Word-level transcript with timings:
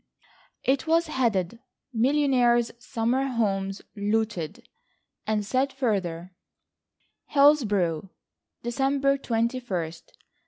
It 0.63 0.87
was 0.87 1.05
headed: 1.09 1.59
"Millionaires' 1.93 2.71
Summer 2.79 3.25
Homes 3.27 3.83
Looted," 3.95 4.67
and 5.27 5.45
said 5.45 5.71
further: 5.71 6.33
"Hillsborough, 7.27 8.09
December 8.63 9.19
21st. 9.19 10.05